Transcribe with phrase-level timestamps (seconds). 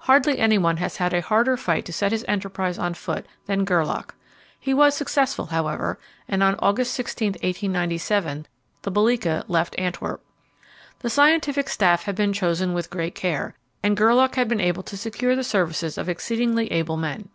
[0.00, 4.10] Hardly anyone has had a harder fight to set his enterprise on foot than Gerlache.
[4.60, 5.98] He was successful, however,
[6.28, 8.46] and on August 16, 1897,
[8.82, 10.22] the Belgica left Antwerp.
[10.98, 14.98] The scientific staff had been chosen with great care, and Gerlache had been able to
[14.98, 17.30] secure the services of exceedingly able men.